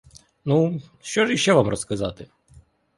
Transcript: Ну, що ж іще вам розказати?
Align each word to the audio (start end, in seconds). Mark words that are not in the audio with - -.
Ну, 0.45 0.81
що 1.01 1.25
ж 1.25 1.33
іще 1.33 1.53
вам 1.53 1.67
розказати? 1.67 2.27